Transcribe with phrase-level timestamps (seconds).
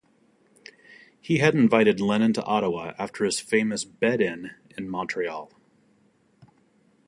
[1.21, 5.51] He had invited Lennon to Ottawa after his famous "bed-in" in Montreal.